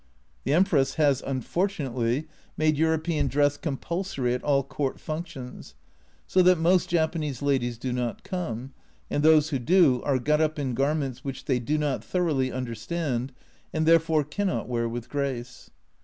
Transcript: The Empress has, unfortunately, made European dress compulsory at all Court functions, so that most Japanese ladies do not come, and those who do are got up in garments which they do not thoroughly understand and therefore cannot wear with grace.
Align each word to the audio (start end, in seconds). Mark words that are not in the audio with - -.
The 0.45 0.53
Empress 0.53 0.95
has, 0.95 1.21
unfortunately, 1.27 2.25
made 2.57 2.75
European 2.75 3.27
dress 3.27 3.55
compulsory 3.55 4.33
at 4.33 4.41
all 4.43 4.63
Court 4.63 4.99
functions, 4.99 5.75
so 6.25 6.41
that 6.41 6.57
most 6.57 6.89
Japanese 6.89 7.43
ladies 7.43 7.77
do 7.77 7.93
not 7.93 8.23
come, 8.23 8.73
and 9.11 9.21
those 9.21 9.49
who 9.49 9.59
do 9.59 10.01
are 10.01 10.17
got 10.17 10.41
up 10.41 10.57
in 10.57 10.73
garments 10.73 11.23
which 11.23 11.45
they 11.45 11.59
do 11.59 11.77
not 11.77 12.03
thoroughly 12.03 12.51
understand 12.51 13.31
and 13.71 13.85
therefore 13.85 14.23
cannot 14.23 14.67
wear 14.67 14.89
with 14.89 15.07
grace. 15.07 15.69